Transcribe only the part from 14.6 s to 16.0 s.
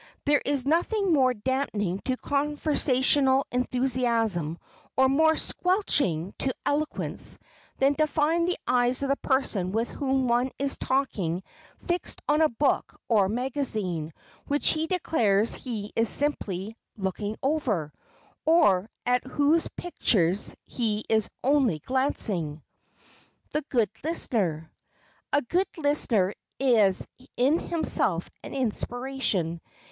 he declares he